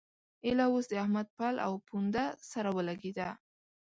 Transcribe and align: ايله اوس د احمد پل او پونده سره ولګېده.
ايله 0.45 0.65
اوس 0.71 0.85
د 0.89 0.93
احمد 1.03 1.27
پل 1.37 1.55
او 1.65 1.73
پونده 1.87 2.25
سره 2.51 2.69
ولګېده. 2.77 3.29